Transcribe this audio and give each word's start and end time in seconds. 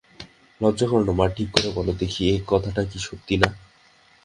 লজ্জা 0.61 0.85
কোরো 0.89 1.03
না 1.07 1.13
মা, 1.19 1.25
ঠিক 1.35 1.47
করে 1.53 1.69
বলো 1.77 1.91
দেখি 2.01 2.21
এ 2.27 2.35
কথাটা 2.47 2.81
কি 2.91 2.97
সত্য 2.99 3.27
না? 3.41 3.49